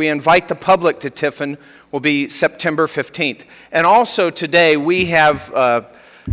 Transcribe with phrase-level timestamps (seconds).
[0.00, 1.58] we invite the public to Tiffin
[1.92, 3.44] will be September 15th.
[3.70, 5.82] And also today we have uh,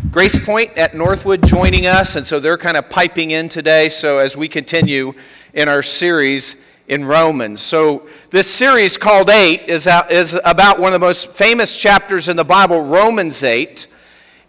[0.09, 3.89] Grace Point at Northwood joining us, and so they're kind of piping in today.
[3.89, 5.15] So as we continue
[5.53, 6.55] in our series
[6.87, 7.59] in Romans.
[7.59, 12.29] So this series called 8 is, out, is about one of the most famous chapters
[12.29, 13.85] in the Bible, Romans 8.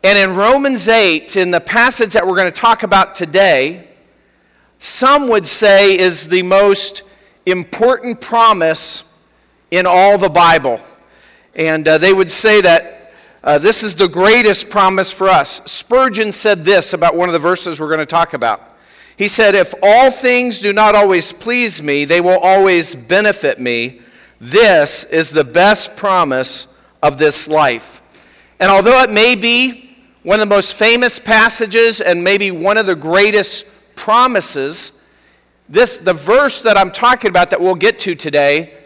[0.05, 3.89] And in Romans 8, in the passage that we're going to talk about today,
[4.79, 7.03] some would say is the most
[7.47, 9.08] important promise
[9.71, 10.81] in all the Bible.
[11.55, 15.63] And uh, they would say that uh, this is the greatest promise for us.
[15.71, 18.77] Spurgeon said this about one of the verses we're going to talk about.
[19.17, 24.01] He said, If all things do not always please me, they will always benefit me.
[24.41, 28.03] This is the best promise of this life.
[28.61, 32.87] And although it may be one of the most famous passages and maybe one of
[32.87, 35.07] the greatest promises,
[35.69, 38.78] this, the verse that I'm talking about that we'll get to today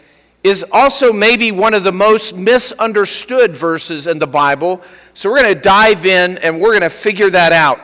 [0.43, 4.81] is also maybe one of the most misunderstood verses in the Bible.
[5.13, 7.79] So we're going to dive in and we're going to figure that out.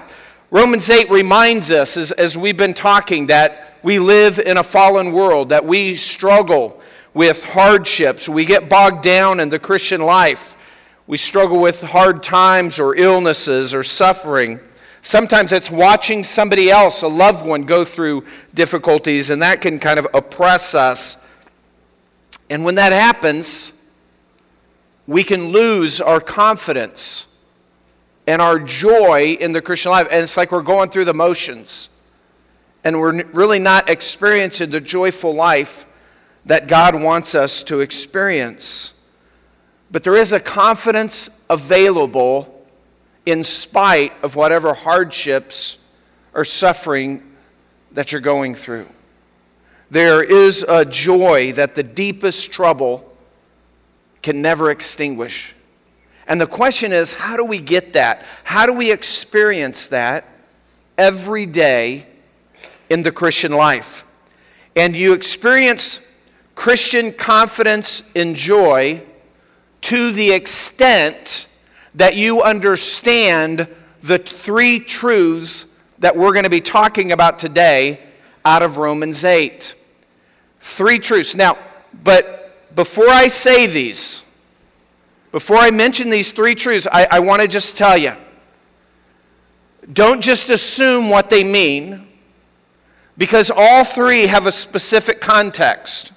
[0.51, 5.13] Romans 8 reminds us, as, as we've been talking, that we live in a fallen
[5.13, 6.81] world, that we struggle
[7.13, 8.27] with hardships.
[8.27, 10.57] We get bogged down in the Christian life.
[11.07, 14.59] We struggle with hard times or illnesses or suffering.
[15.01, 19.97] Sometimes it's watching somebody else, a loved one, go through difficulties, and that can kind
[19.97, 21.28] of oppress us.
[22.49, 23.73] And when that happens,
[25.07, 27.37] we can lose our confidence
[28.27, 30.07] and our joy in the Christian life.
[30.11, 31.89] And it's like we're going through the motions
[32.83, 35.85] and we're really not experiencing the joyful life
[36.45, 38.93] that God wants us to experience.
[39.91, 42.65] But there is a confidence available
[43.25, 45.85] in spite of whatever hardships
[46.33, 47.35] or suffering
[47.91, 48.87] that you're going through.
[49.91, 53.11] There is a joy that the deepest trouble
[54.21, 55.55] can never extinguish.
[56.27, 58.25] And the question is how do we get that?
[58.43, 60.25] How do we experience that
[60.97, 62.05] every day
[62.89, 64.05] in the Christian life?
[64.75, 66.01] And you experience
[66.53, 69.01] Christian confidence and joy
[69.81, 71.47] to the extent
[71.95, 73.67] that you understand
[74.01, 75.65] the three truths
[75.97, 77.99] that we're going to be talking about today
[78.45, 79.73] out of Romans 8.
[80.69, 81.35] Three truths.
[81.35, 81.57] Now,
[82.03, 84.21] but before I say these,
[85.31, 88.13] before I mention these three truths, I, I want to just tell you
[89.91, 92.07] don't just assume what they mean,
[93.17, 96.11] because all three have a specific context.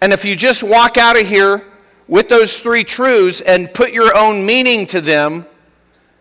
[0.00, 1.64] And if you just walk out of here
[2.06, 5.44] with those three truths and put your own meaning to them,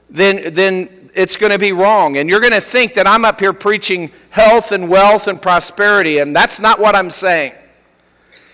[0.10, 2.18] then, then it's going to be wrong.
[2.18, 6.20] And you're going to think that I'm up here preaching health and wealth and prosperity,
[6.20, 7.54] and that's not what I'm saying.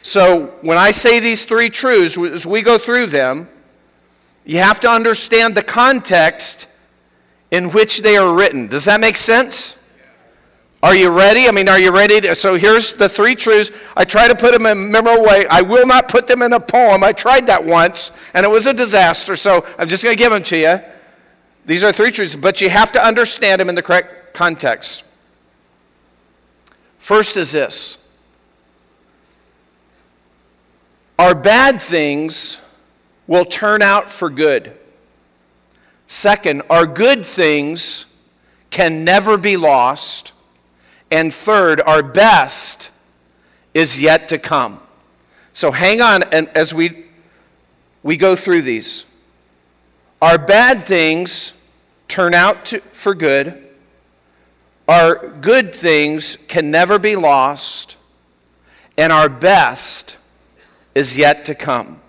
[0.01, 3.49] So when I say these three truths, as we go through them,
[4.45, 6.67] you have to understand the context
[7.51, 8.67] in which they are written.
[8.67, 9.75] Does that make sense?
[10.81, 11.47] Are you ready?
[11.47, 12.21] I mean, are you ready?
[12.21, 13.69] To, so here's the three truths.
[13.97, 15.45] I try to put them in a memorable way.
[15.47, 17.03] I will not put them in a poem.
[17.03, 20.31] I tried that once, and it was a disaster, so I'm just going to give
[20.31, 20.79] them to you.
[21.69, 25.03] These are three truths, but you have to understand them in the correct context.
[26.97, 27.99] First is this
[31.19, 32.57] Our bad things
[33.27, 34.75] will turn out for good.
[36.07, 38.07] Second, our good things
[38.71, 40.31] can never be lost.
[41.11, 42.89] And third, our best
[43.75, 44.79] is yet to come.
[45.53, 47.05] So hang on and as we
[48.01, 49.05] we go through these.
[50.19, 51.53] Our bad things
[52.09, 53.69] turn out to, for good.
[54.87, 57.95] Our good things can never be lost.
[58.97, 60.17] And our best
[60.93, 62.01] is yet to come.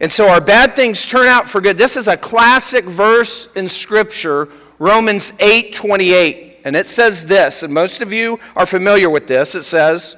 [0.00, 1.78] And so our bad things turn out for good.
[1.78, 4.48] This is a classic verse in Scripture,
[4.78, 6.60] Romans 8 28.
[6.64, 9.54] And it says this, and most of you are familiar with this.
[9.54, 10.16] It says,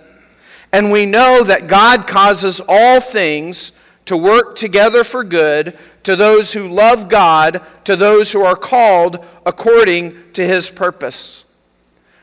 [0.72, 3.72] And we know that God causes all things
[4.06, 9.24] to work together for good to those who love God, to those who are called
[9.44, 11.44] according to his purpose.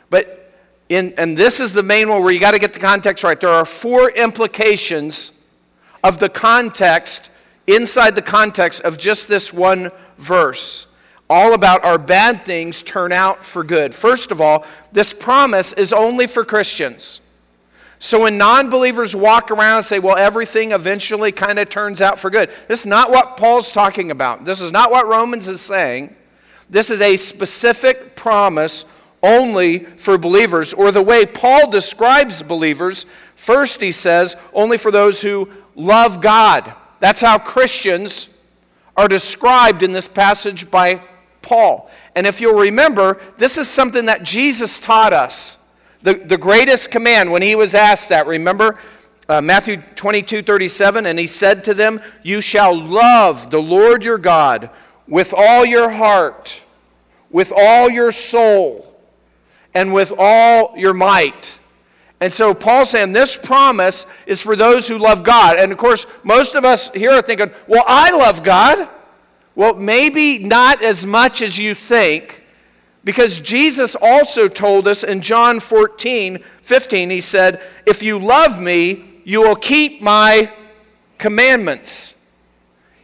[0.10, 0.54] But
[0.89, 3.39] in, and this is the main one where you got to get the context right.
[3.39, 5.33] There are four implications
[6.04, 7.30] of the context,
[7.68, 10.88] inside the context of just this one verse,
[11.30, 13.95] all about our bad things turn out for good.
[13.95, 17.20] First of all, this promise is only for Christians.
[18.03, 22.18] So when non believers walk around and say, well, everything eventually kind of turns out
[22.18, 24.44] for good, this is not what Paul's talking about.
[24.44, 26.15] This is not what Romans is saying.
[26.68, 28.86] This is a specific promise
[29.21, 33.06] only for believers, or the way Paul describes believers.
[33.36, 36.74] First, he says, only for those who love God.
[37.01, 38.36] That's how Christians
[38.97, 41.04] are described in this passage by
[41.44, 41.92] Paul.
[42.15, 45.61] And if you'll remember, this is something that Jesus taught us.
[46.03, 48.80] The, the greatest command when he was asked that, remember
[49.30, 54.18] uh, Matthew 22 37, and he said to them, You shall love the Lord your
[54.18, 54.69] God
[55.07, 56.63] with all your heart,
[57.30, 59.00] with all your soul,
[59.74, 61.59] and with all your might.
[62.19, 65.57] And so Paul's saying this promise is for those who love God.
[65.57, 68.88] And of course, most of us here are thinking, well, I love God.
[69.56, 72.41] Well, maybe not as much as you think,
[73.03, 79.21] because Jesus also told us in John 14, 15, he said, If you love me,
[79.24, 80.51] you will keep my
[81.18, 82.15] commandments.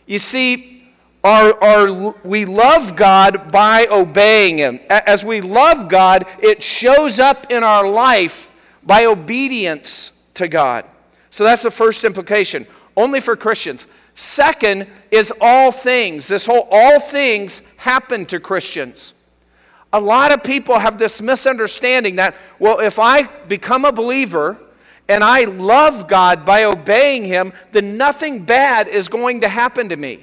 [0.05, 0.77] You see,
[1.23, 4.79] our, our, we love God by obeying Him.
[4.89, 8.51] As we love God, it shows up in our life
[8.83, 10.85] by obedience to God.
[11.29, 12.67] So that's the first implication.
[12.95, 13.87] Only for Christians.
[14.13, 16.27] Second is all things.
[16.27, 19.13] This whole all things happen to Christians.
[19.93, 24.57] A lot of people have this misunderstanding that, well, if I become a believer
[25.07, 29.95] and I love God by obeying Him, then nothing bad is going to happen to
[29.95, 30.19] me.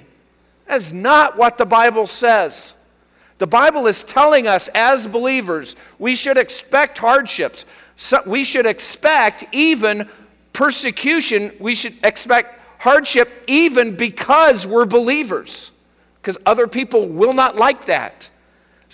[0.67, 2.75] That's not what the Bible says.
[3.39, 7.65] The Bible is telling us as believers we should expect hardships.
[7.97, 10.09] So we should expect even
[10.53, 11.53] persecution.
[11.59, 15.73] We should expect hardship even because we're believers,
[16.21, 18.31] because other people will not like that.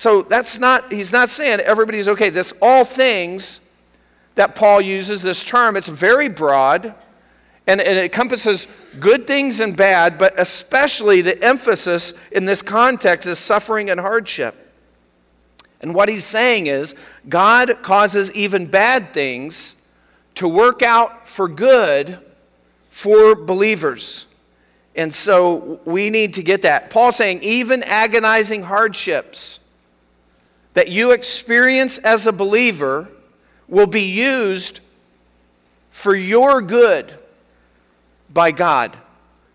[0.00, 2.30] So that's not, he's not saying everybody's okay.
[2.30, 3.60] This all things
[4.34, 6.94] that Paul uses, this term, it's very broad
[7.66, 8.66] and, and it encompasses
[8.98, 14.72] good things and bad, but especially the emphasis in this context is suffering and hardship.
[15.82, 16.94] And what he's saying is
[17.28, 19.76] God causes even bad things
[20.36, 22.18] to work out for good
[22.88, 24.24] for believers.
[24.96, 26.88] And so we need to get that.
[26.88, 29.60] Paul saying, even agonizing hardships
[30.74, 33.08] that you experience as a believer
[33.68, 34.80] will be used
[35.90, 37.12] for your good
[38.32, 38.96] by God.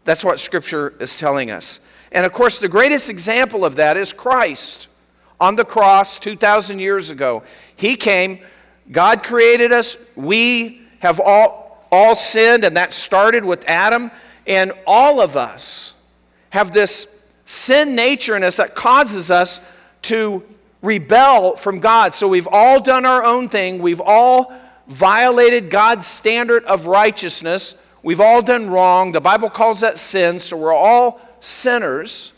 [0.03, 1.79] That's what Scripture is telling us.
[2.11, 4.87] And of course, the greatest example of that is Christ
[5.39, 7.43] on the cross 2,000 years ago.
[7.75, 8.39] He came,
[8.91, 11.65] God created us, we have all
[11.95, 14.11] all sinned, and that started with Adam.
[14.45, 15.93] And all of us
[16.49, 17.07] have this
[17.45, 19.61] sin nature in us that causes us
[20.03, 20.43] to
[20.81, 22.13] rebel from God.
[22.13, 23.79] So we've all done our own thing.
[23.79, 24.53] We've all
[24.87, 27.75] violated God's standard of righteousness.
[28.03, 29.11] We've all done wrong.
[29.11, 32.33] The Bible calls that sin, so we're all sinners.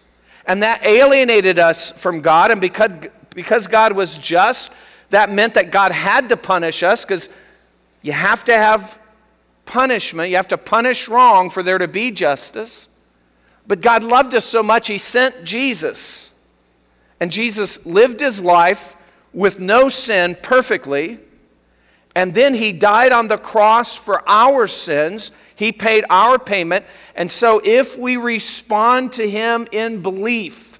[0.45, 2.51] And that alienated us from God.
[2.51, 2.91] And because,
[3.31, 4.71] because God was just,
[5.09, 7.29] that meant that God had to punish us because
[8.01, 8.97] you have to have
[9.65, 10.29] punishment.
[10.29, 12.89] You have to punish wrong for there to be justice.
[13.67, 16.26] But God loved us so much, He sent Jesus.
[17.19, 18.95] And Jesus lived His life
[19.33, 21.19] with no sin perfectly.
[22.15, 25.31] And then He died on the cross for our sins.
[25.55, 26.85] He paid our payment.
[27.15, 30.79] And so if we respond to Him in belief,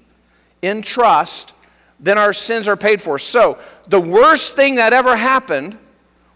[0.62, 1.52] in trust,
[2.00, 3.18] then our sins are paid for.
[3.18, 3.58] So
[3.88, 5.78] the worst thing that ever happened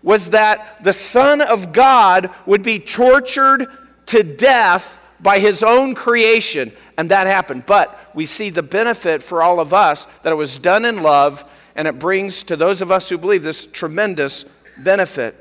[0.03, 3.67] was that the Son of God would be tortured
[4.07, 7.65] to death by his own creation, and that happened.
[7.67, 11.45] But we see the benefit for all of us that it was done in love,
[11.77, 14.45] and it brings to those of us who believe this tremendous
[14.79, 15.37] benefit.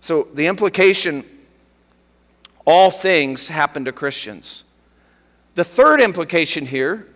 [0.00, 1.24] So the implication
[2.64, 4.64] all things happen to Christians.
[5.54, 7.08] The third implication here,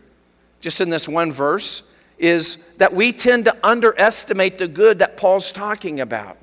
[0.62, 1.82] just in this one verse,
[2.18, 6.38] is that we tend to underestimate the good that Paul's talking about.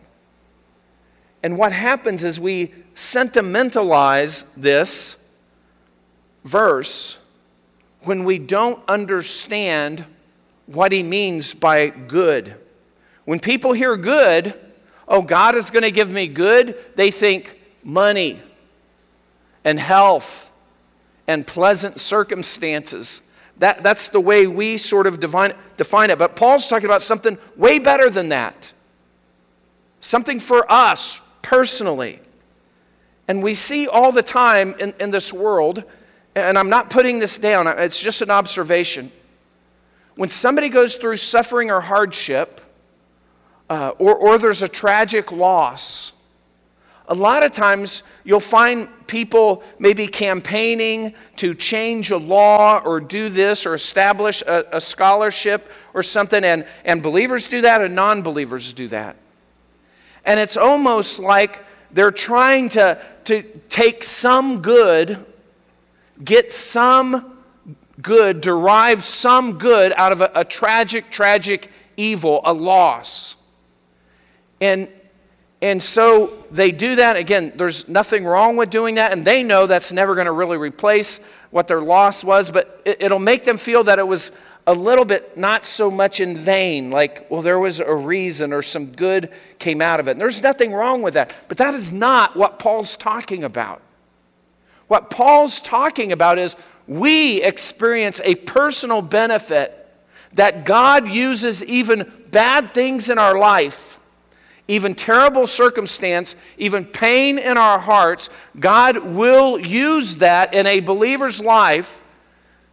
[1.42, 5.28] And what happens is we sentimentalize this
[6.44, 7.18] verse
[8.04, 10.06] when we don't understand
[10.66, 12.56] what he means by good.
[13.26, 14.54] When people hear good,
[15.08, 18.40] oh, God is going to give me good, they think money
[19.64, 20.52] and health
[21.28, 23.22] and pleasant circumstances.
[23.58, 26.18] That, that's the way we sort of define, define it.
[26.18, 28.74] But Paul's talking about something way better than that.
[30.00, 32.20] Something for us personally.
[33.28, 35.84] And we see all the time in, in this world,
[36.36, 39.12] and I'm not putting this down, it's just an observation.
[40.16, 42.62] When somebody goes through suffering or hardship,
[43.70, 46.14] uh, or, or there's a tragic loss,
[47.08, 53.30] a lot of times you'll find people maybe campaigning to change a law or do
[53.30, 58.22] this or establish a, a scholarship or something, and, and believers do that and non
[58.22, 59.16] believers do that.
[60.24, 65.26] And it's almost like they're trying to, to take some good,
[66.24, 67.38] get some
[68.02, 73.36] good, derive some good out of a, a tragic, tragic evil, a loss.
[74.62, 74.90] And,
[75.62, 77.16] and so they do that.
[77.16, 80.58] Again, there's nothing wrong with doing that, and they know that's never going to really
[80.58, 81.20] replace
[81.52, 84.32] what their loss was, but it, it'll make them feel that it was
[84.68, 88.62] a little bit not so much in vain, like, well, there was a reason or
[88.62, 90.12] some good came out of it.
[90.12, 91.34] And there's nothing wrong with that.
[91.48, 93.82] But that is not what Paul's talking about.
[94.90, 96.56] What Paul's talking about is
[96.88, 99.88] we experience a personal benefit
[100.34, 104.00] that God uses even bad things in our life,
[104.68, 108.32] even terrible circumstance, even pain in our hearts.
[108.60, 112.02] God will use that in a believer's life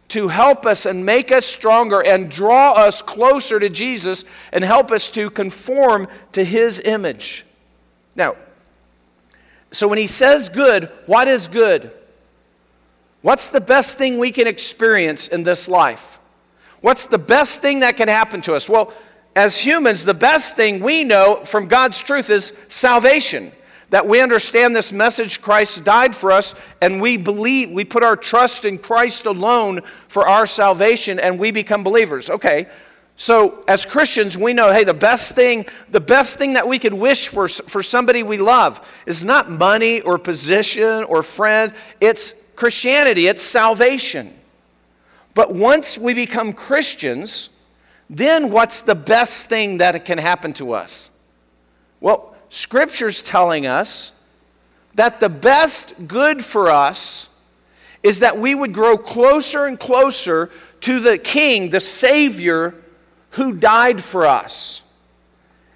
[0.07, 4.91] to help us and make us stronger and draw us closer to Jesus and help
[4.91, 7.45] us to conform to his image.
[8.15, 8.37] Now,
[9.71, 11.91] so when he says good, what is good?
[13.27, 16.17] What's the best thing we can experience in this life?
[16.79, 18.69] What's the best thing that can happen to us?
[18.69, 18.93] Well,
[19.35, 23.51] as humans, the best thing we know from God's truth is salvation
[23.89, 28.15] that we understand this message Christ died for us and we believe we put our
[28.15, 32.29] trust in Christ alone for our salvation and we become believers.
[32.29, 32.67] Okay.
[33.17, 36.93] So as Christians, we know, hey, the best thing, the best thing that we could
[36.93, 41.73] wish for for somebody we love is not money or position or friend.
[41.99, 44.33] It's Christianity, it's salvation.
[45.35, 47.51] But once we become Christians,
[48.09, 51.11] then what's the best thing that can happen to us?
[52.01, 54.11] Well, Scripture's telling us
[54.95, 57.29] that the best good for us
[58.01, 60.49] is that we would grow closer and closer
[60.81, 62.73] to the King, the Savior,
[63.31, 64.81] who died for us.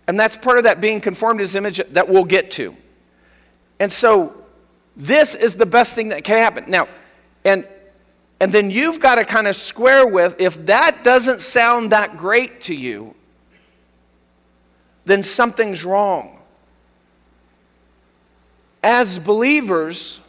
[0.07, 2.75] And that's part of that being conformed to his image that we'll get to.
[3.79, 4.40] And so,
[4.95, 6.65] this is the best thing that can happen.
[6.69, 6.87] Now,
[7.45, 7.67] and
[8.39, 12.61] and then you've got to kind of square with if that doesn't sound that great
[12.61, 13.13] to you,
[15.05, 16.41] then something's wrong
[18.83, 20.19] as believers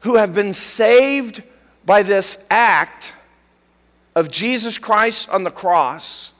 [0.00, 1.42] who have been saved
[1.84, 3.12] by this act
[4.14, 6.32] of Jesus Christ on the cross,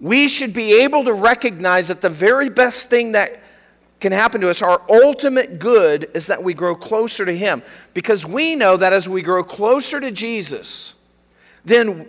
[0.00, 3.40] we should be able to recognize that the very best thing that
[4.04, 7.62] can happen to us, our ultimate good, is that we grow closer to Him.
[7.94, 10.92] Because we know that as we grow closer to Jesus,
[11.64, 12.06] then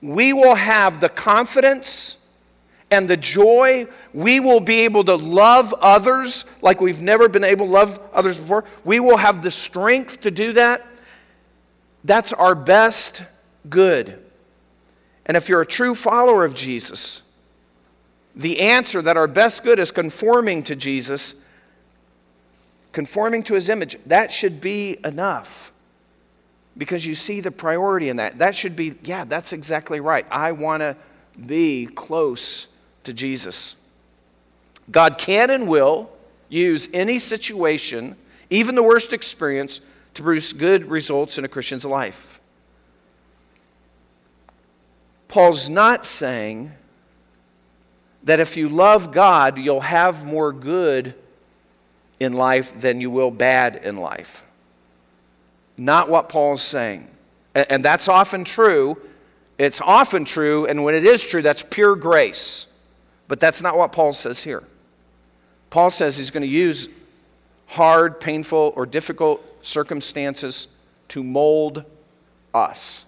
[0.00, 2.16] we will have the confidence
[2.90, 3.86] and the joy.
[4.14, 8.38] We will be able to love others like we've never been able to love others
[8.38, 8.64] before.
[8.82, 10.86] We will have the strength to do that.
[12.04, 13.22] That's our best
[13.68, 14.18] good.
[15.26, 17.20] And if you're a true follower of Jesus,
[18.36, 21.44] the answer that our best good is conforming to Jesus,
[22.92, 25.72] conforming to his image, that should be enough.
[26.76, 28.38] Because you see the priority in that.
[28.38, 30.26] That should be, yeah, that's exactly right.
[30.30, 30.96] I want to
[31.46, 32.66] be close
[33.04, 33.76] to Jesus.
[34.90, 36.10] God can and will
[36.48, 38.16] use any situation,
[38.50, 39.80] even the worst experience,
[40.14, 42.40] to produce good results in a Christian's life.
[45.28, 46.72] Paul's not saying
[48.24, 51.14] that if you love God, you'll have more good
[52.18, 54.42] in life than you will bad in life.
[55.76, 57.08] Not what Paul's saying.
[57.54, 58.96] And that's often true.
[59.58, 62.66] It's often true, and when it is true, that's pure grace.
[63.28, 64.64] But that's not what Paul says here.
[65.70, 66.88] Paul says he's going to use
[67.66, 70.68] hard, painful, or difficult circumstances
[71.08, 71.84] to mold
[72.52, 73.06] us.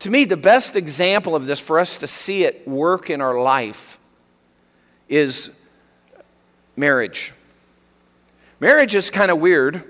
[0.00, 3.38] To me, the best example of this for us to see it work in our
[3.40, 3.98] life
[5.10, 5.50] is
[6.76, 7.34] marriage.
[8.58, 9.84] Marriage is kind of weird.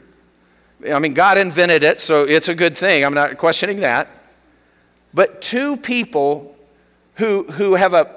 [0.91, 3.05] I mean, God invented it, so it's a good thing.
[3.05, 4.09] I'm not questioning that.
[5.15, 6.57] But two people
[7.15, 8.17] who, who have a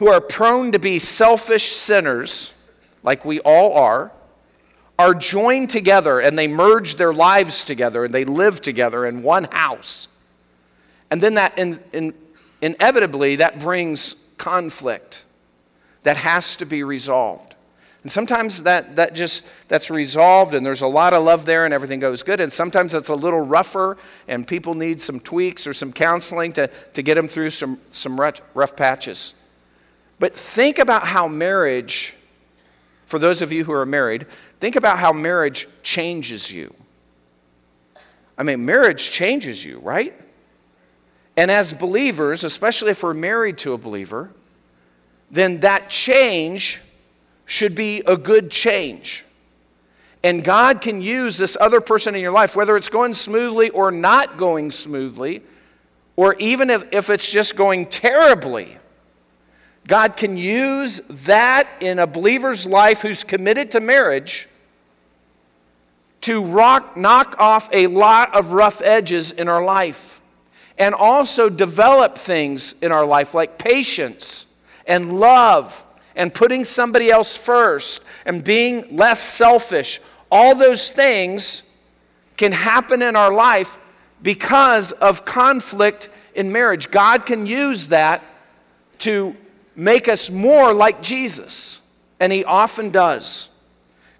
[0.00, 2.54] who are prone to be selfish sinners,
[3.02, 4.10] like we all are,
[4.98, 9.44] are joined together and they merge their lives together and they live together in one
[9.52, 10.08] house.
[11.10, 12.14] And then that in, in,
[12.62, 15.24] inevitably that brings conflict
[16.02, 17.54] that has to be resolved.
[18.02, 21.74] And sometimes that, that just that's resolved and there's a lot of love there and
[21.74, 22.40] everything goes good.
[22.40, 26.68] And sometimes it's a little rougher and people need some tweaks or some counseling to,
[26.94, 29.34] to get them through some, some rough, rough patches.
[30.18, 32.14] But think about how marriage
[33.10, 34.24] for those of you who are married,
[34.60, 36.72] think about how marriage changes you.
[38.38, 40.14] I mean, marriage changes you, right?
[41.36, 44.30] And as believers, especially if we're married to a believer,
[45.30, 46.80] then that change
[47.46, 49.24] should be a good change.
[50.22, 53.90] And God can use this other person in your life, whether it's going smoothly or
[53.90, 55.42] not going smoothly,
[56.16, 58.76] or even if, if it's just going terribly.
[59.86, 64.48] God can use that in a believer's life who's committed to marriage
[66.22, 70.20] to rock, knock off a lot of rough edges in our life
[70.78, 74.44] and also develop things in our life like patience
[74.90, 81.62] and love and putting somebody else first and being less selfish all those things
[82.36, 83.78] can happen in our life
[84.22, 86.90] because of conflict in marriage.
[86.90, 88.22] God can use that
[89.00, 89.36] to
[89.74, 91.80] make us more like Jesus,
[92.20, 93.48] and He often does.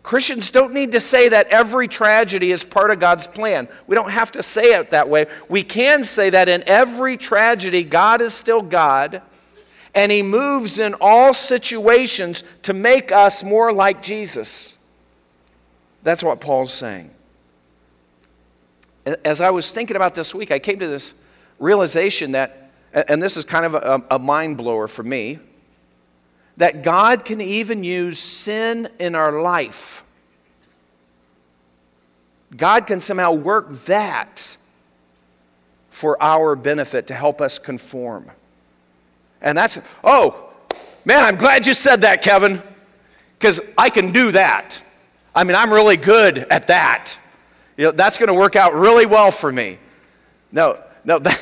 [0.02, 3.68] Christians don't need to say that every tragedy is part of God's plan.
[3.86, 5.26] We don't have to say it that way.
[5.48, 9.20] We can say that in every tragedy, God is still God,
[9.94, 14.78] and He moves in all situations to make us more like Jesus.
[16.02, 17.10] That's what Paul's saying.
[19.24, 21.14] As I was thinking about this week, I came to this
[21.58, 25.38] realization that, and this is kind of a, a mind blower for me,
[26.56, 30.04] that God can even use sin in our life.
[32.56, 34.56] God can somehow work that
[35.88, 38.30] for our benefit to help us conform.
[39.42, 40.50] And that's, oh,
[41.04, 42.62] man, I'm glad you said that, Kevin,
[43.38, 44.82] because I can do that.
[45.34, 47.16] I mean, I'm really good at that.
[47.76, 49.78] You know, that's going to work out really well for me.
[50.52, 51.40] No, no, that,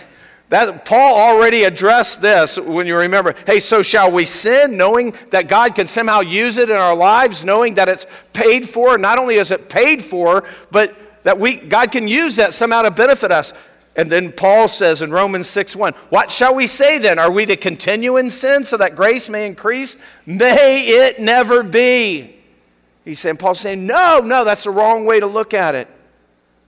[0.50, 5.48] that, Paul already addressed this when you remember, hey, so shall we sin, knowing that
[5.48, 8.98] God can somehow use it in our lives, knowing that it's paid for?
[8.98, 12.90] Not only is it paid for, but that we, God can use that somehow to
[12.90, 13.52] benefit us.
[13.98, 17.18] And then Paul says in Romans 6 1, What shall we say then?
[17.18, 19.96] Are we to continue in sin so that grace may increase?
[20.24, 22.36] May it never be.
[23.04, 25.88] He's saying, Paul's saying, no, no, that's the wrong way to look at it.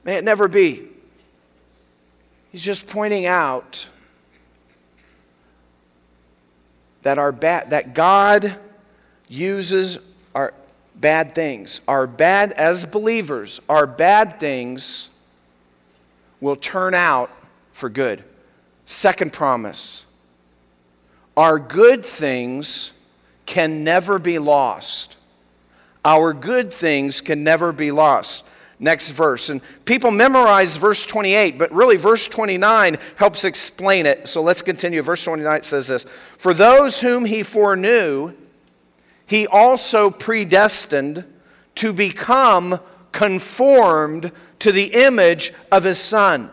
[0.03, 0.89] May it never be.
[2.51, 3.87] He's just pointing out
[7.03, 8.57] that our bad, that God
[9.29, 9.99] uses
[10.35, 10.53] our
[10.97, 11.81] bad things.
[11.87, 15.10] Our bad, as believers, our bad things
[16.41, 17.31] will turn out
[17.73, 18.25] for good.
[18.87, 20.05] Second promise.
[21.37, 22.93] Our good things
[23.47, 25.17] can never be lost.
[26.05, 28.45] Our good things can never be lost.
[28.79, 29.51] Next verse.
[29.51, 34.27] And people memorize verse 28, but really verse 29 helps explain it.
[34.27, 35.03] So let's continue.
[35.03, 36.07] Verse 29 says this
[36.39, 38.33] For those whom he foreknew,
[39.27, 41.25] he also predestined
[41.77, 42.81] to become
[43.13, 46.51] conformed to the image of his son,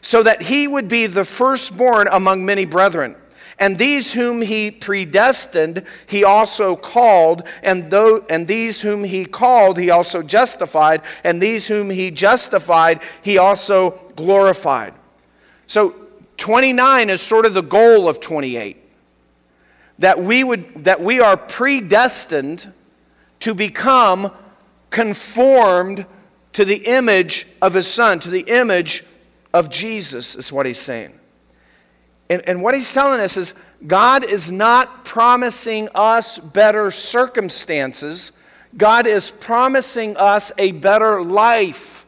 [0.00, 3.16] so that he would be the firstborn among many brethren.
[3.58, 7.44] And these whom he predestined, he also called.
[7.62, 11.02] And, though, and these whom he called, he also justified.
[11.22, 14.94] And these whom he justified, he also glorified.
[15.68, 15.94] So
[16.38, 18.78] 29 is sort of the goal of 28.
[20.00, 22.72] That we, would, that we are predestined
[23.40, 24.32] to become
[24.92, 26.06] conformed
[26.52, 29.04] to the image of his son, to the image
[29.52, 31.18] of Jesus, is what he's saying.
[32.30, 33.54] And, and what he's telling us is
[33.86, 38.32] God is not promising us better circumstances,
[38.76, 42.06] God is promising us a better life.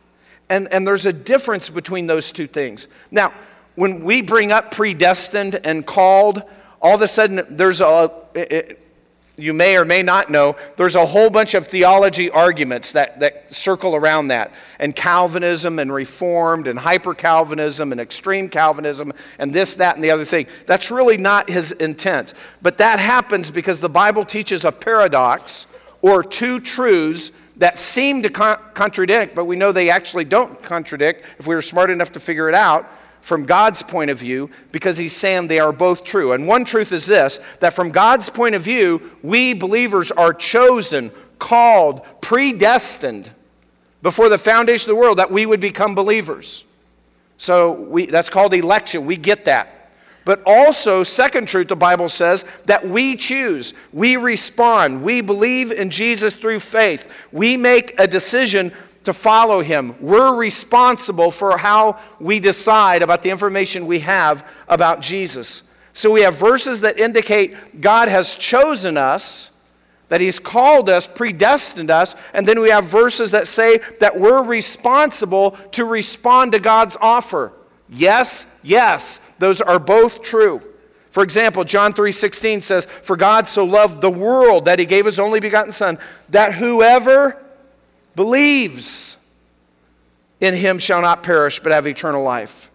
[0.48, 2.86] And, and there's a difference between those two things.
[3.10, 3.32] Now,
[3.76, 6.42] when we bring up predestined and called,
[6.80, 8.12] all of a sudden there's a,
[9.36, 13.52] you may or may not know, there's a whole bunch of theology arguments that, that
[13.52, 14.52] circle around that.
[14.78, 20.12] And Calvinism and Reformed and hyper Calvinism and extreme Calvinism and this, that, and the
[20.12, 20.46] other thing.
[20.66, 22.34] That's really not his intent.
[22.62, 25.66] But that happens because the Bible teaches a paradox
[26.00, 31.24] or two truths that seem to con- contradict, but we know they actually don't contradict
[31.38, 32.88] if we were smart enough to figure it out
[33.24, 36.32] from God's point of view because he's saying they are both true.
[36.32, 41.10] And one truth is this that from God's point of view, we believers are chosen,
[41.38, 43.30] called, predestined
[44.02, 46.64] before the foundation of the world that we would become believers.
[47.38, 49.06] So we, that's called election.
[49.06, 49.90] We get that.
[50.26, 55.88] But also, second truth, the Bible says that we choose, we respond, we believe in
[55.88, 57.10] Jesus through faith.
[57.32, 58.70] We make a decision
[59.04, 59.94] to follow him.
[60.00, 65.62] We're responsible for how we decide about the information we have about Jesus.
[65.92, 69.52] So we have verses that indicate God has chosen us,
[70.08, 74.42] that He's called us, predestined us, and then we have verses that say that we're
[74.42, 77.52] responsible to respond to God's offer.
[77.88, 80.60] Yes, yes, those are both true.
[81.10, 85.20] For example, John 3:16 says, "For God so loved the world that he gave his
[85.20, 85.98] only begotten son,
[86.30, 87.36] that whoever
[88.16, 89.16] believes
[90.40, 92.70] in him shall not perish but have eternal life."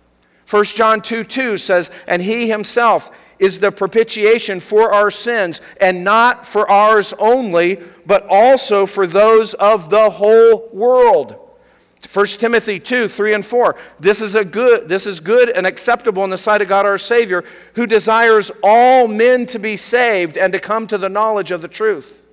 [0.49, 6.03] 1 John 2 2 says, And he himself is the propitiation for our sins, and
[6.03, 11.35] not for ours only, but also for those of the whole world.
[12.11, 13.75] 1 Timothy 2, 3 and 4.
[13.99, 16.97] This is, a good, this is good and acceptable in the sight of God our
[16.97, 17.43] Savior,
[17.75, 21.67] who desires all men to be saved and to come to the knowledge of the
[21.67, 22.25] truth.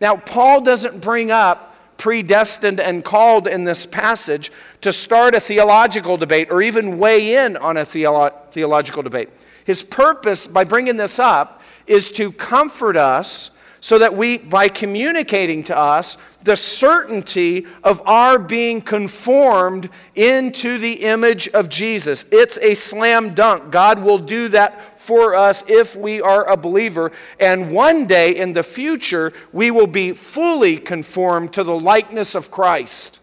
[0.00, 6.16] Now, Paul doesn't bring up predestined and called in this passage to start a theological
[6.16, 9.30] debate or even weigh in on a theolo- theological debate.
[9.64, 13.50] His purpose by bringing this up is to comfort us
[13.84, 21.04] so that we, by communicating to us the certainty of our being conformed into the
[21.04, 22.24] image of Jesus.
[22.32, 23.70] It's a slam dunk.
[23.70, 27.12] God will do that for us if we are a believer.
[27.38, 32.50] And one day in the future, we will be fully conformed to the likeness of
[32.50, 33.20] Christ.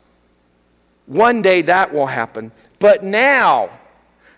[1.07, 2.51] One day that will happen.
[2.77, 3.79] But now,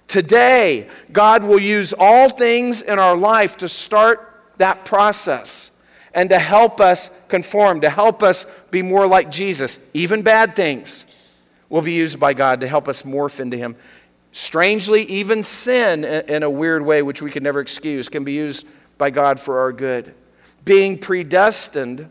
[0.08, 5.73] today, God will use all things in our life to start that process
[6.14, 9.80] and to help us conform, to help us be more like Jesus.
[9.94, 11.06] Even bad things
[11.70, 13.76] will be used by God to help us morph into Him.
[14.32, 18.68] Strangely, even sin in a weird way, which we can never excuse, can be used
[18.98, 20.14] by God for our good.
[20.66, 22.10] Being predestined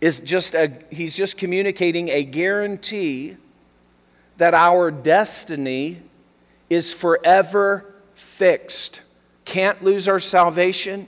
[0.00, 3.36] is just a, He's just communicating a guarantee
[4.36, 6.00] that our destiny
[6.70, 9.02] is forever fixed.
[9.44, 11.06] Can't lose our salvation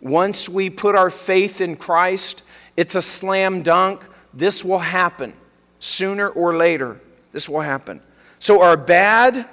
[0.00, 2.42] once we put our faith in Christ,
[2.76, 4.02] it's a slam dunk.
[4.32, 5.32] This will happen
[5.80, 7.00] sooner or later.
[7.32, 8.00] This will happen.
[8.38, 9.48] So our bad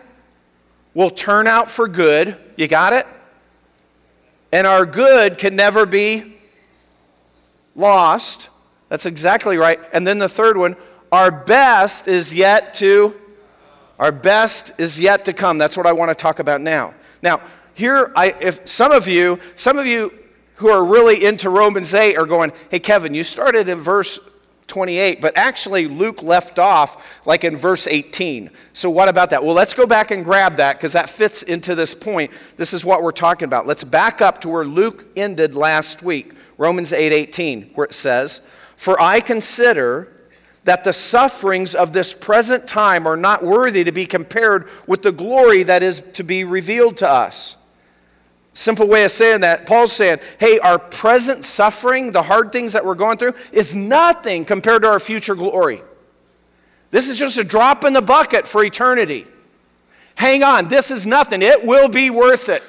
[0.93, 2.37] will turn out for good.
[2.55, 3.07] You got it?
[4.51, 6.35] And our good can never be
[7.75, 8.49] lost.
[8.89, 9.79] That's exactly right.
[9.91, 10.75] And then the third one,
[11.11, 13.15] our best is yet to
[13.97, 15.57] our best is yet to come.
[15.57, 16.93] That's what I want to talk about now.
[17.21, 17.41] Now,
[17.73, 20.13] here I if some of you, some of you
[20.55, 24.19] who are really into Romans 8 are going, hey, Kevin, you started in verse
[24.67, 28.49] 28, but actually Luke left off like in verse 18.
[28.73, 29.43] So what about that?
[29.43, 32.31] Well, let's go back and grab that because that fits into this point.
[32.57, 33.67] This is what we're talking about.
[33.67, 38.41] Let's back up to where Luke ended last week, Romans 8:18, where it says,
[38.75, 40.07] "For I consider
[40.63, 45.11] that the sufferings of this present time are not worthy to be compared with the
[45.11, 47.55] glory that is to be revealed to us."
[48.55, 52.85] Simple way of saying that, Paul's saying, hey, our present suffering, the hard things that
[52.85, 55.81] we're going through, is nothing compared to our future glory.
[56.89, 59.27] This is just a drop in the bucket for eternity.
[60.15, 61.41] Hang on, this is nothing.
[61.41, 62.63] It will be worth it.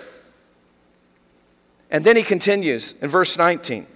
[1.88, 3.86] And then he continues in verse 19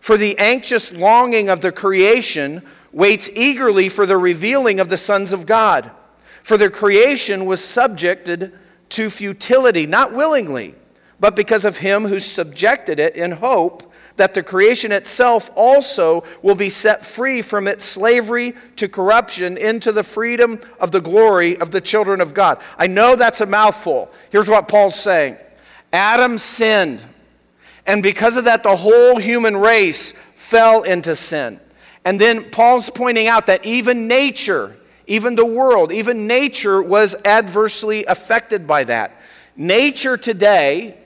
[0.00, 5.32] For the anxious longing of the creation waits eagerly for the revealing of the sons
[5.32, 5.90] of God.
[6.42, 8.52] For the creation was subjected
[8.90, 10.74] to futility, not willingly
[11.20, 16.54] but because of him who subjected it in hope that the creation itself also will
[16.54, 21.70] be set free from its slavery to corruption into the freedom of the glory of
[21.70, 22.60] the children of God.
[22.76, 24.10] I know that's a mouthful.
[24.30, 25.36] Here's what Paul's saying
[25.92, 27.04] Adam sinned,
[27.86, 31.60] and because of that, the whole human race fell into sin.
[32.04, 34.76] And then Paul's pointing out that even nature,
[35.06, 39.12] even the world, even nature was adversely affected by that.
[39.56, 40.96] Nature today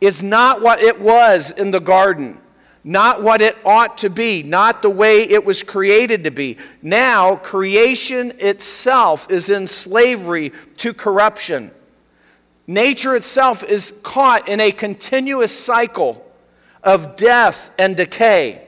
[0.00, 2.38] is not what it was in the garden,
[2.82, 6.56] not what it ought to be, not the way it was created to be.
[6.82, 11.70] Now, creation itself is in slavery to corruption.
[12.66, 16.24] Nature itself is caught in a continuous cycle
[16.82, 18.66] of death and decay.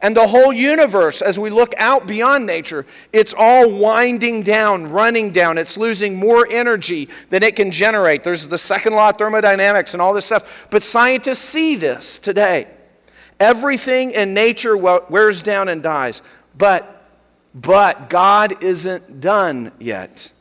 [0.00, 5.30] And the whole universe, as we look out beyond nature, it's all winding down, running
[5.30, 5.58] down.
[5.58, 8.22] It's losing more energy than it can generate.
[8.22, 10.68] There's the second law of thermodynamics and all this stuff.
[10.70, 12.68] But scientists see this today.
[13.40, 16.22] Everything in nature wears down and dies.
[16.56, 17.04] But,
[17.54, 20.32] but God isn't done yet.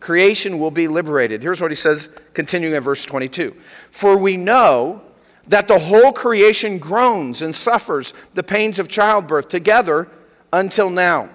[0.00, 1.42] Creation will be liberated.
[1.42, 3.56] Here's what he says, continuing in verse 22.
[3.90, 5.02] For we know
[5.48, 10.08] that the whole creation groans and suffers the pains of childbirth together
[10.52, 11.28] until now.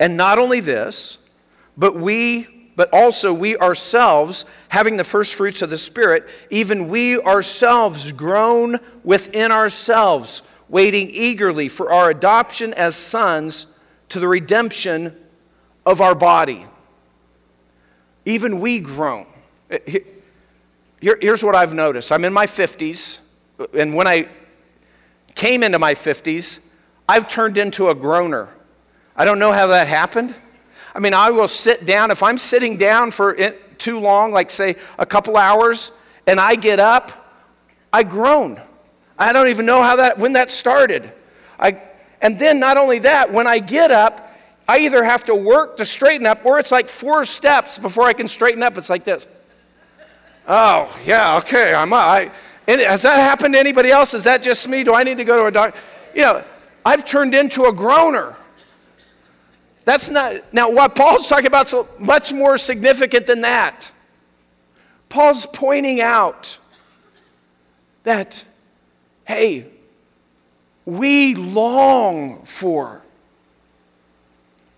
[0.00, 1.18] And not only this,
[1.76, 7.18] but we but also we ourselves, having the first fruits of the Spirit, even we
[7.18, 13.66] ourselves groan within ourselves, waiting eagerly for our adoption as sons
[14.10, 15.12] to the redemption
[15.84, 16.66] of our body.
[18.24, 19.26] Even we groan.
[19.72, 19.98] Eh,
[21.00, 23.18] here's what I've noticed I'm in my 50s,
[23.74, 24.28] and when I
[25.34, 26.60] came into my 50s,
[27.08, 28.48] I've turned into a groaner.
[29.16, 30.34] I don't know how that happened.
[30.94, 32.10] I mean, I will sit down.
[32.10, 33.34] If I'm sitting down for
[33.78, 35.92] too long, like say a couple hours,
[36.26, 37.12] and I get up,
[37.92, 38.60] I groan.
[39.18, 41.12] I don't even know how that when that started.
[41.58, 41.80] I,
[42.20, 44.32] and then not only that, when I get up,
[44.68, 48.12] I either have to work to straighten up, or it's like four steps before I
[48.12, 48.76] can straighten up.
[48.76, 49.26] It's like this.
[50.48, 51.92] Oh yeah, okay, I'm.
[51.92, 52.32] I,
[52.66, 54.14] has that happened to anybody else?
[54.14, 54.82] Is that just me?
[54.82, 55.78] Do I need to go to a doctor?
[56.14, 56.44] You know,
[56.84, 58.34] I've turned into a groaner.
[59.84, 63.90] That's not, now what Paul's talking about is much more significant than that.
[65.08, 66.58] Paul's pointing out
[68.02, 68.44] that,
[69.24, 69.66] hey,
[70.84, 73.00] we long for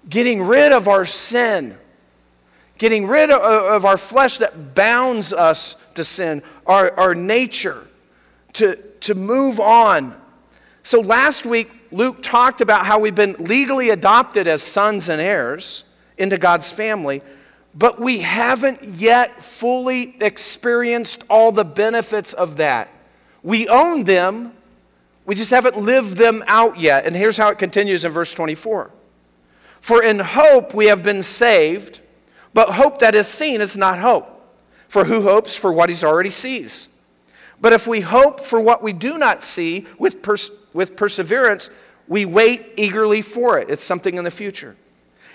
[0.09, 1.77] getting rid of our sin,
[2.81, 7.87] getting rid of, our flesh that bounds us to sin, our, our nature,
[8.55, 10.19] to, to move on.
[10.83, 15.85] So last week, Luke talked about how we've been legally adopted as sons and heirs
[16.17, 17.21] into God's family,
[17.75, 22.89] but we haven't yet fully experienced all the benefits of that.
[23.43, 24.55] We own them,
[25.27, 27.05] we just haven't lived them out yet.
[27.05, 28.91] And here's how it continues in verse 24
[29.83, 32.01] For in hope we have been saved,
[32.53, 34.37] but hope that is seen is not hope.
[34.89, 36.89] For who hopes for what he already sees?
[37.61, 41.71] But if we hope for what we do not see with, pers- with perseverance,
[42.09, 43.71] we wait eagerly for it.
[43.71, 44.77] It's something in the future.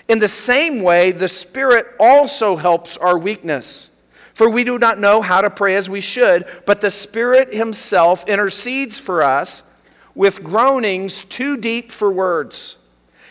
[0.08, 3.90] In the same way, the Spirit also helps our weakness.
[4.34, 8.28] For we do not know how to pray as we should, but the Spirit Himself
[8.28, 9.72] intercedes for us
[10.14, 12.76] with groanings too deep for words.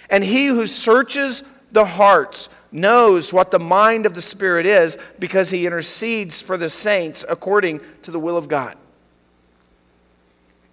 [0.10, 5.50] And He who searches the hearts knows what the mind of the Spirit is because
[5.50, 8.78] He intercedes for the saints according to the will of God.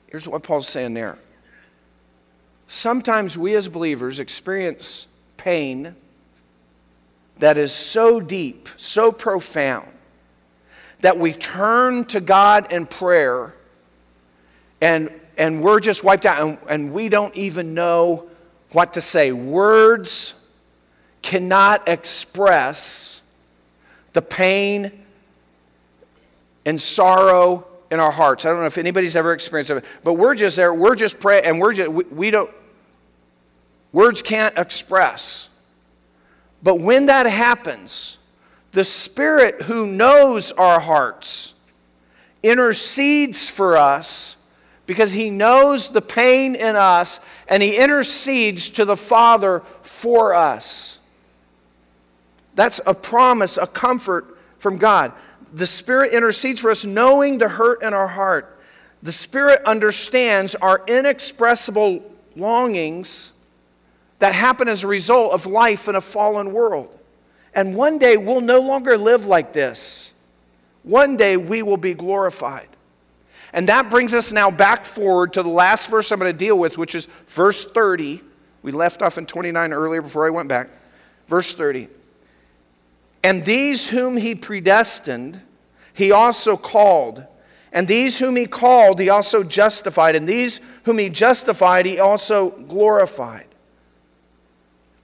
[0.09, 1.17] Here's what Paul's saying there.
[2.67, 5.95] Sometimes we as believers experience pain
[7.39, 9.89] that is so deep, so profound,
[11.01, 13.55] that we turn to God in prayer
[14.81, 18.29] and, and we're just wiped out and, and we don't even know
[18.73, 19.33] what to say.
[19.33, 20.35] Words
[21.23, 23.23] cannot express
[24.13, 24.93] the pain
[26.65, 28.45] and sorrow in our hearts.
[28.45, 31.45] I don't know if anybody's ever experienced it, but we're just there, we're just praying,
[31.45, 32.51] and we're just, we, we don't,
[33.93, 35.49] words can't express.
[36.63, 38.19] But when that happens,
[38.73, 41.55] the Spirit who knows our hearts
[42.43, 44.37] intercedes for us
[44.87, 50.99] because He knows the pain in us and He intercedes to the Father for us.
[52.55, 55.13] That's a promise, a comfort from God
[55.53, 58.59] the Spirit intercedes for us, knowing the hurt in our heart.
[59.03, 62.03] The Spirit understands our inexpressible
[62.37, 63.33] longings
[64.19, 66.99] that happen as a result of life in a fallen world.
[67.55, 70.13] And one day we'll no longer live like this.
[70.85, 72.69] One day we will be glorified.
[73.53, 76.59] And that brings us now back forward to the last verse I'm going to deal
[76.59, 78.23] with, which is verse 30.
[78.63, 80.71] We left off in 29 earlier before I went back.
[81.27, 81.89] Verse 30.
[83.23, 85.41] And these whom he predestined,
[85.95, 87.25] he also called.
[87.73, 90.17] And these whom he called, he also justified.
[90.17, 93.47] And these whom he justified, he also glorified.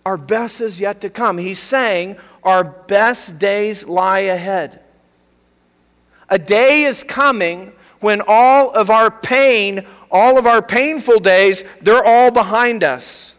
[0.04, 1.38] Our best is yet to come.
[1.38, 4.80] He's saying our best days lie ahead.
[6.28, 12.04] A day is coming when all of our pain, all of our painful days, they're
[12.04, 13.34] all behind us.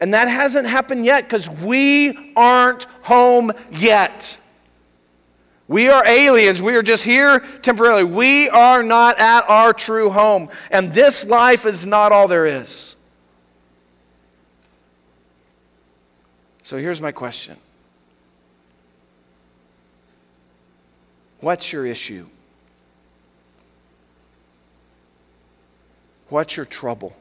[0.00, 4.38] And that hasn't happened yet because we aren't home yet.
[5.66, 6.62] We are aliens.
[6.62, 8.04] We are just here temporarily.
[8.04, 10.48] We are not at our true home.
[10.70, 12.96] And this life is not all there is.
[16.62, 17.56] So here's my question
[21.40, 22.26] What's your issue?
[26.28, 27.16] What's your trouble?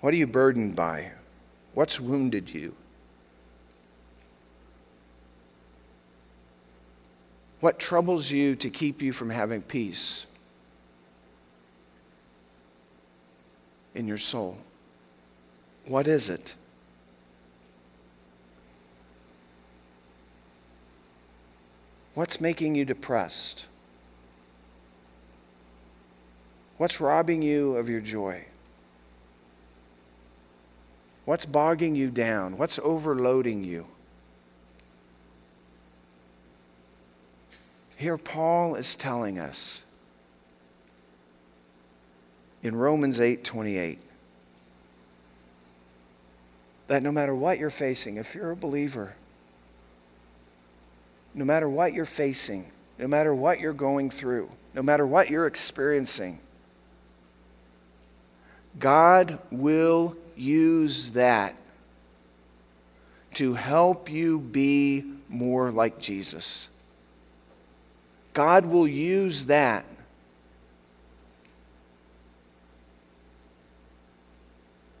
[0.00, 1.10] What are you burdened by?
[1.74, 2.74] What's wounded you?
[7.60, 10.26] What troubles you to keep you from having peace
[13.94, 14.56] in your soul?
[15.84, 16.54] What is it?
[22.14, 23.66] What's making you depressed?
[26.78, 28.46] What's robbing you of your joy?
[31.30, 32.56] What's bogging you down?
[32.56, 33.86] What's overloading you?
[37.94, 39.84] Here, Paul is telling us
[42.64, 44.00] in Romans 8 28
[46.88, 49.14] that no matter what you're facing, if you're a believer,
[51.32, 55.46] no matter what you're facing, no matter what you're going through, no matter what you're
[55.46, 56.40] experiencing,
[58.80, 61.56] God will use that
[63.34, 66.68] to help you be more like Jesus.
[68.32, 69.84] God will use that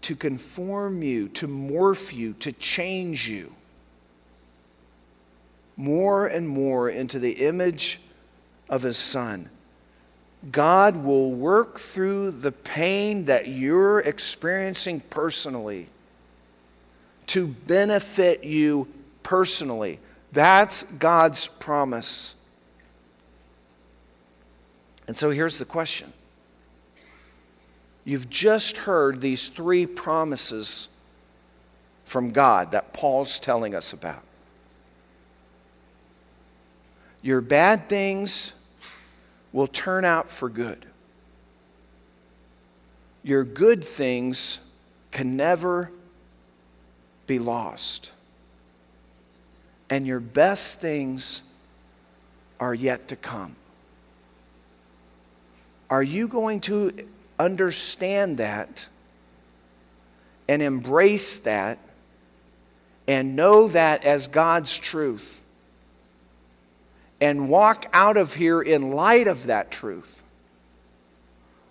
[0.02, 3.54] to conform you, to morph you, to change you
[5.76, 8.00] more and more into the image
[8.68, 9.48] of His Son.
[10.50, 15.86] God will work through the pain that you're experiencing personally
[17.26, 18.88] to benefit you
[19.22, 19.98] personally.
[20.32, 22.34] That's God's promise.
[25.06, 26.12] And so here's the question
[28.04, 30.88] You've just heard these three promises
[32.04, 34.22] from God that Paul's telling us about.
[37.22, 38.52] Your bad things
[39.52, 40.86] will turn out for good.
[43.22, 44.60] Your good things
[45.10, 45.90] can never
[47.26, 48.12] be lost.
[49.88, 51.42] And your best things
[52.58, 53.56] are yet to come.
[55.88, 56.92] Are you going to
[57.38, 58.88] understand that
[60.48, 61.78] and embrace that
[63.08, 65.39] and know that as God's truth
[67.20, 70.22] and walk out of here in light of that truth?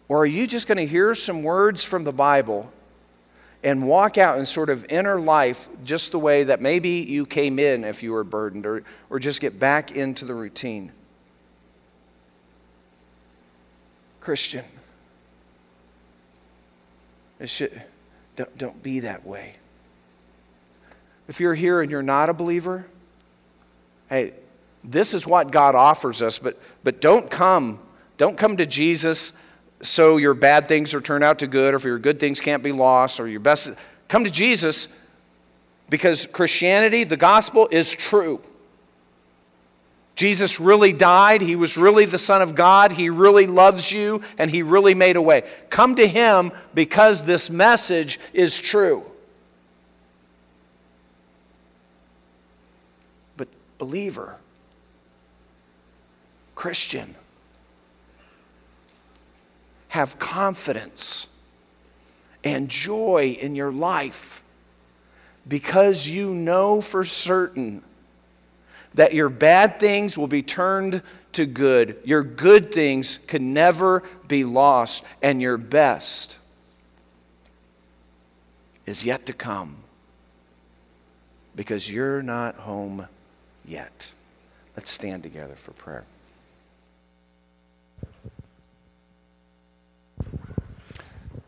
[0.08, 2.72] Or are you just going to hear some words from the Bible
[3.64, 7.60] and walk out and sort of enter life just the way that maybe you came
[7.60, 10.92] in if you were burdened, or, or just get back into the routine?
[14.22, 14.66] Christian.
[17.46, 17.82] Should,
[18.36, 19.56] don't, don't be that way.
[21.28, 22.86] If you're here and you're not a believer,
[24.10, 24.34] hey,
[24.84, 27.80] this is what God offers us, but, but don't come.
[28.18, 29.34] Don't come to Jesus
[29.82, 32.72] so your bad things are turned out to good, or your good things can't be
[32.72, 33.72] lost, or your best.
[34.08, 34.88] Come to Jesus
[35.90, 38.42] because Christianity, the gospel, is true.
[40.16, 41.40] Jesus really died.
[41.40, 42.92] He was really the Son of God.
[42.92, 45.44] He really loves you, and He really made a way.
[45.70, 49.04] Come to Him because this message is true.
[53.38, 54.36] But, believer,
[56.60, 57.16] Christian,
[59.88, 61.28] have confidence
[62.44, 64.44] and joy in your life
[65.48, 67.82] because you know for certain
[68.94, 71.96] that your bad things will be turned to good.
[72.04, 76.38] Your good things can never be lost, and your best
[78.86, 79.78] is yet to come
[81.56, 83.08] because you're not home
[83.66, 84.12] yet.
[84.76, 86.04] Let's stand together for prayer.